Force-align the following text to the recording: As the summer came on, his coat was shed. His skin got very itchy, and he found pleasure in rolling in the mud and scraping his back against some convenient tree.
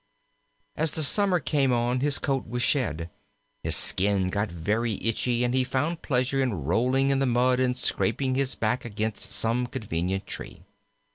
As 0.75 0.93
the 0.93 1.03
summer 1.03 1.39
came 1.39 1.71
on, 1.71 1.99
his 1.99 2.17
coat 2.17 2.47
was 2.47 2.63
shed. 2.63 3.11
His 3.61 3.75
skin 3.75 4.29
got 4.29 4.51
very 4.51 4.93
itchy, 4.99 5.43
and 5.43 5.53
he 5.53 5.63
found 5.63 6.01
pleasure 6.01 6.41
in 6.41 6.63
rolling 6.65 7.11
in 7.11 7.19
the 7.19 7.27
mud 7.27 7.59
and 7.59 7.77
scraping 7.77 8.33
his 8.33 8.55
back 8.55 8.83
against 8.83 9.31
some 9.31 9.67
convenient 9.67 10.25
tree. 10.25 10.63